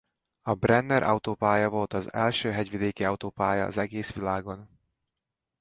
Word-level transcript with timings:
A 0.41 0.53
Brenner 0.55 1.03
autópálya 1.03 1.69
volt 1.69 1.93
az 1.93 2.13
első 2.13 2.51
hegyvidéki 2.51 3.05
autópálya 3.05 3.65
az 3.65 3.77
egész 3.77 4.13
világon. 4.13 4.69